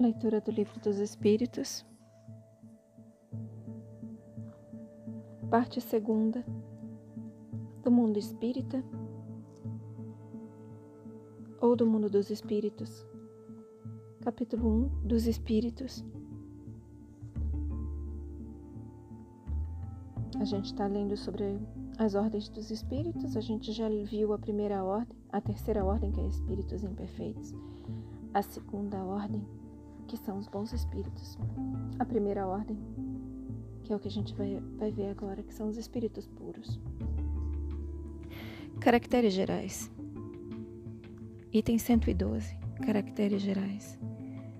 [0.00, 1.84] Leitura do Livro dos Espíritos,
[5.50, 6.42] parte segunda.
[7.82, 8.82] Do mundo espírita.
[11.60, 13.06] Ou do mundo dos espíritos,
[14.22, 16.02] capítulo 1 dos Espíritos.
[20.40, 21.60] A gente está lendo sobre
[21.98, 26.20] as ordens dos espíritos, a gente já viu a primeira ordem, a terceira ordem, que
[26.22, 27.52] é espíritos imperfeitos,
[28.32, 29.46] a segunda ordem,
[30.10, 31.38] que são os bons espíritos,
[32.00, 32.76] a primeira ordem,
[33.84, 36.80] que é o que a gente vai, vai ver agora, que são os espíritos puros.
[38.80, 39.88] Caracteres gerais.
[41.52, 42.56] Item 112.
[42.84, 44.00] Caracteres gerais.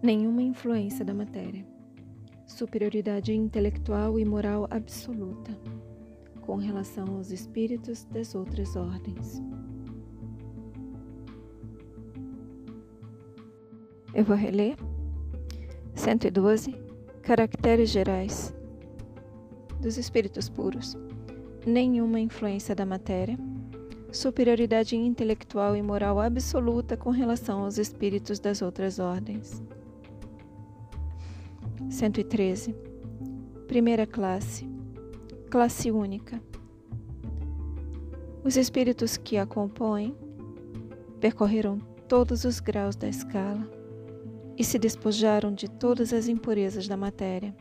[0.00, 1.66] Nenhuma influência da matéria.
[2.46, 5.58] Superioridade intelectual e moral absoluta
[6.42, 9.42] com relação aos espíritos das outras ordens.
[14.14, 14.76] Eu vou reler.
[16.02, 16.74] 112.
[17.22, 18.52] Caracteres gerais
[19.80, 20.98] dos espíritos puros.
[21.64, 23.38] Nenhuma influência da matéria.
[24.10, 29.62] Superioridade intelectual e moral absoluta com relação aos espíritos das outras ordens.
[31.88, 32.74] 113.
[33.68, 34.68] Primeira classe.
[35.50, 36.42] Classe única.
[38.42, 40.16] Os espíritos que a compõem
[41.20, 43.81] percorreram todos os graus da escala
[44.62, 47.54] e se despojaram de todas as impurezas da matéria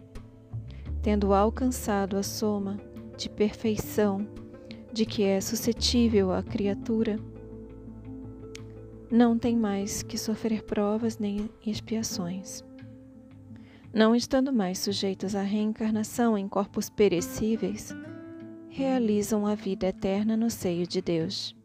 [1.01, 2.79] tendo alcançado a soma
[3.17, 4.27] de perfeição
[4.93, 7.17] de que é suscetível a criatura,
[9.09, 12.63] não tem mais que sofrer provas nem expiações.
[13.93, 17.93] Não estando mais sujeitos à reencarnação em corpos perecíveis,
[18.69, 21.55] realizam a vida eterna no seio de Deus.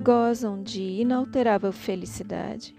[0.00, 2.74] Gozam de inalterável felicidade,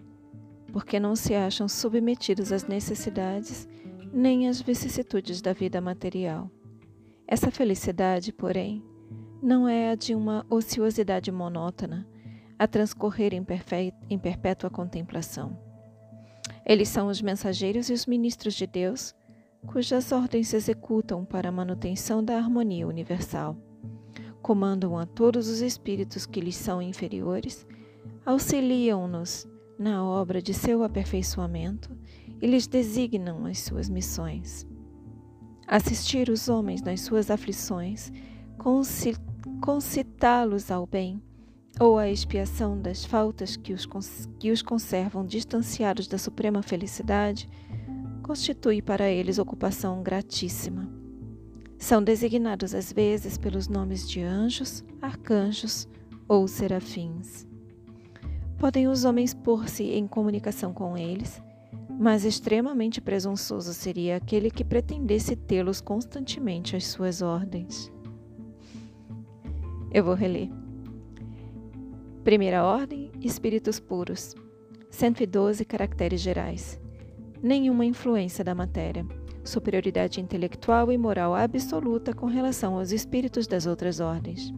[0.72, 3.68] porque não se acham submetidos às necessidades
[4.12, 6.50] nem as vicissitudes da vida material.
[7.28, 8.84] Essa felicidade, porém,
[9.42, 12.08] não é a de uma ociosidade monótona,
[12.58, 13.46] a transcorrer em,
[14.10, 15.60] em perpétua contemplação.
[16.66, 19.14] Eles são os mensageiros e os ministros de Deus,
[19.66, 23.56] cujas ordens se executam para a manutenção da harmonia universal.
[24.42, 27.68] Comandam a todos os espíritos que lhes são inferiores,
[28.26, 31.96] auxiliam-nos na obra de seu aperfeiçoamento
[32.42, 34.66] e lhes designam as suas missões.
[35.68, 38.12] Assistir os homens nas suas aflições,
[39.62, 41.22] concitá-los ao bem
[41.80, 43.88] ou à expiação das faltas que os,
[44.40, 47.48] que os conservam distanciados da suprema felicidade,
[48.24, 50.90] constitui para eles ocupação gratíssima.
[51.78, 55.88] São designados às vezes pelos nomes de anjos, arcanjos
[56.28, 57.46] ou serafins.
[58.58, 61.42] Podem os homens pôr-se em comunicação com eles,
[62.00, 67.92] mas extremamente presunçoso seria aquele que pretendesse tê-los constantemente às suas ordens.
[69.92, 70.50] Eu vou reler.
[72.24, 74.36] Primeira ordem: espíritos puros.
[74.90, 76.80] 112 caracteres gerais.
[77.42, 79.06] Nenhuma influência da matéria.
[79.44, 84.52] Superioridade intelectual e moral absoluta com relação aos espíritos das outras ordens.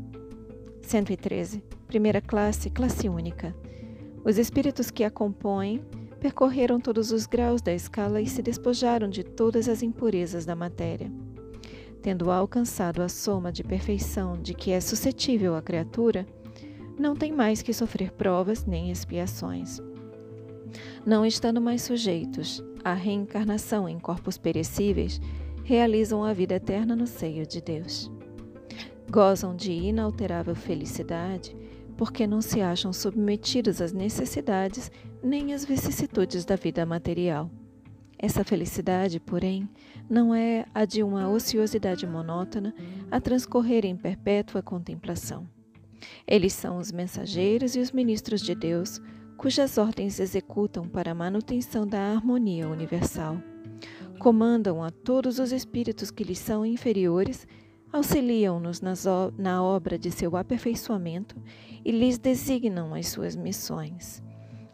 [0.82, 1.62] 113.
[1.86, 3.54] Primeira classe, classe única.
[4.24, 5.82] Os espíritos que a compõem
[6.20, 11.12] percorreram todos os graus da escala e se despojaram de todas as impurezas da matéria.
[12.02, 16.26] Tendo alcançado a soma de perfeição de que é suscetível a criatura,
[16.98, 19.80] não tem mais que sofrer provas nem expiações.
[21.06, 25.20] Não estando mais sujeitos à reencarnação em corpos perecíveis,
[25.64, 28.12] realizam a vida eterna no seio de Deus.
[29.10, 31.56] Gozam de inalterável felicidade
[32.00, 34.90] porque não se acham submetidos às necessidades
[35.22, 37.52] nem às vicissitudes da vida material.
[38.18, 39.68] Essa felicidade, porém,
[40.10, 42.74] não é a de uma ociosidade monótona
[43.12, 45.46] a transcorrer em perpétua contemplação.
[46.26, 49.02] Eles são os mensageiros e os ministros de Deus,
[49.36, 53.44] cujas ordens executam para a manutenção da harmonia universal.
[54.20, 57.46] Comandam a todos os espíritos que lhes são inferiores
[57.92, 58.82] auxiliam-nos
[59.38, 61.36] na obra de seu aperfeiçoamento
[61.84, 64.22] e lhes designam as suas missões.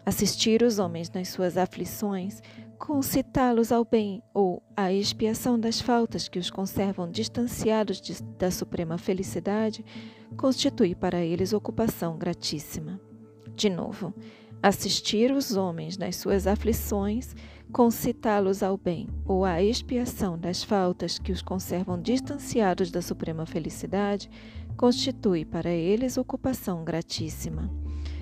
[0.05, 2.41] Assistir os homens nas suas aflições,
[2.77, 8.97] concitá-los ao bem ou à expiação das faltas que os conservam distanciados de, da suprema
[8.97, 9.83] felicidade,
[10.37, 12.99] constitui para eles ocupação gratíssima.
[13.55, 14.13] De novo,
[14.61, 17.35] assistir os homens nas suas aflições,
[17.71, 24.29] concitá-los ao bem ou à expiação das faltas que os conservam distanciados da suprema felicidade,
[24.77, 27.69] constitui para eles ocupação gratíssima.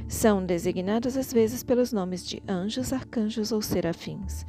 [0.07, 4.45] São designados às vezes pelos nomes de anjos, arcanjos ou serafins.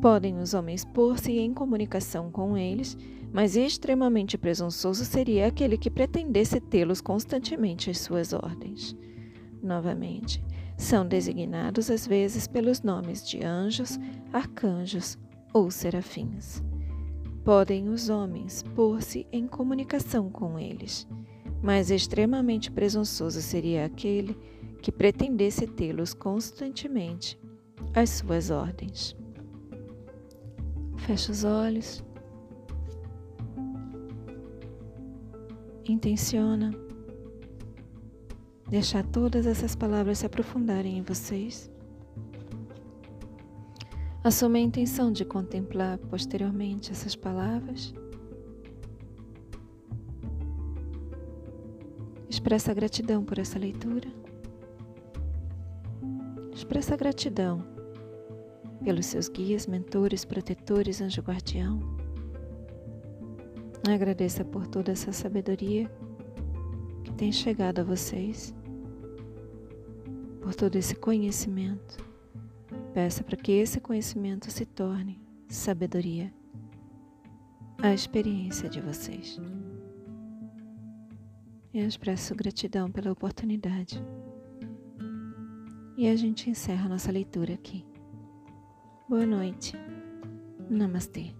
[0.00, 2.96] Podem os homens pôr-se em comunicação com eles,
[3.32, 8.96] mas extremamente presunçoso seria aquele que pretendesse tê-los constantemente às suas ordens.
[9.62, 10.44] Novamente,
[10.76, 13.98] são designados às vezes pelos nomes de anjos,
[14.32, 15.16] arcanjos
[15.52, 16.62] ou serafins.
[17.44, 21.06] Podem os homens pôr-se em comunicação com eles,
[21.62, 24.36] mas extremamente presunçoso seria aquele
[24.82, 27.38] que pretendesse tê-los constantemente
[27.94, 29.16] às suas ordens.
[30.98, 32.04] Feche os olhos.
[35.86, 36.83] Intenciona
[38.68, 41.70] deixar todas essas palavras se aprofundarem em vocês.
[44.22, 47.92] Assuma a intenção de contemplar posteriormente essas palavras.
[52.28, 54.08] Expressa gratidão por essa leitura.
[56.52, 57.62] Expressa gratidão
[58.82, 61.80] pelos seus guias, mentores, protetores, anjo guardião.
[63.86, 65.90] Agradeça por toda essa sabedoria
[67.16, 68.54] tem chegado a vocês,
[70.42, 72.04] por todo esse conhecimento.
[72.92, 76.32] Peça para que esse conhecimento se torne sabedoria,
[77.78, 79.40] a experiência de vocês.
[81.72, 84.02] Eu expresso gratidão pela oportunidade.
[85.96, 87.84] E a gente encerra nossa leitura aqui.
[89.08, 89.74] Boa noite.
[90.70, 91.34] Namastê.